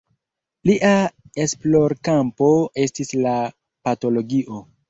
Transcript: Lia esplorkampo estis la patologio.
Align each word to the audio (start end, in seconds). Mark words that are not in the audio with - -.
Lia 0.69 0.93
esplorkampo 1.43 2.49
estis 2.87 3.15
la 3.27 3.37
patologio. 3.89 4.65